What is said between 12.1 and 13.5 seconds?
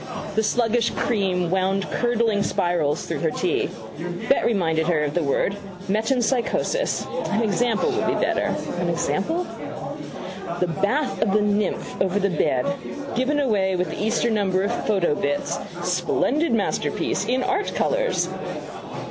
the bed. Given